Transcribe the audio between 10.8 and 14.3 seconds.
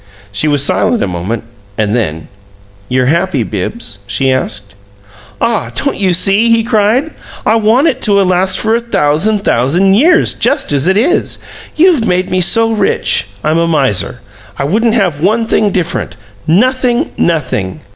it is! You've made me so rich, I'm a miser.